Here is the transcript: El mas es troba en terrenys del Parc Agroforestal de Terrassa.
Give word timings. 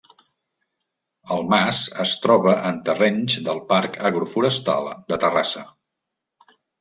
El 1.33 1.43
mas 1.49 1.81
es 2.05 2.13
troba 2.23 2.53
en 2.69 2.79
terrenys 2.89 3.35
del 3.49 3.61
Parc 3.73 3.99
Agroforestal 4.11 4.89
de 5.13 5.21
Terrassa. 5.25 5.63